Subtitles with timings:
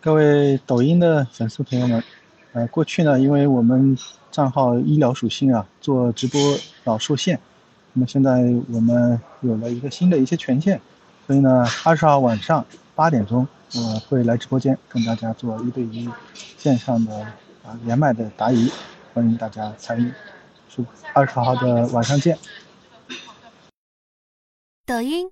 [0.00, 2.02] 各位抖音的粉丝朋友们
[2.52, 3.96] 呃过去呢因为我们
[4.30, 6.40] 账号医疗属性啊做直播
[6.84, 7.38] 老受限
[7.92, 10.80] 那么现在我们有了一个新的一些权限
[11.26, 12.64] 所以呢二十号晚上
[12.94, 16.08] 八点钟我会来直播间跟大家做一对一
[16.56, 17.14] 线上的
[17.64, 18.70] 啊连麦的答疑
[19.12, 20.12] 欢迎大家参与
[20.68, 20.84] 是
[21.14, 22.36] 二十号的晚上见。
[24.86, 25.28] 抖音